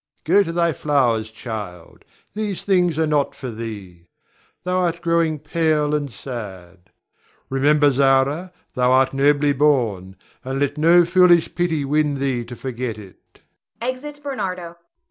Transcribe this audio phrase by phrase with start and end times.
[0.23, 2.05] Go to thy flowers, child.
[2.33, 4.07] These things are not for thee,
[4.63, 6.89] thou art growing pale and sad.
[7.51, 12.97] Remember, Zara, thou art nobly born, and let no foolish pity win thee to forget
[12.97, 13.41] it.
[13.79, 14.77] [Exit Bernardo.